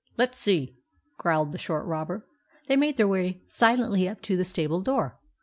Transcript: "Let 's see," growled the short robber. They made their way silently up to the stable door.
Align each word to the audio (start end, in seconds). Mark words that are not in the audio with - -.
"Let 0.17 0.33
's 0.33 0.39
see," 0.39 0.77
growled 1.19 1.51
the 1.51 1.59
short 1.59 1.85
robber. 1.85 2.25
They 2.67 2.75
made 2.75 2.97
their 2.97 3.07
way 3.07 3.43
silently 3.45 4.09
up 4.09 4.19
to 4.21 4.35
the 4.35 4.43
stable 4.43 4.81
door. 4.81 5.19